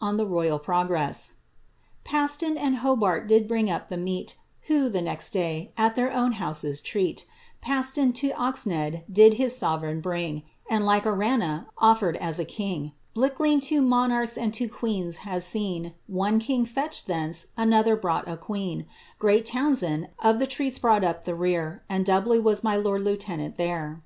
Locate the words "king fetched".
16.38-17.06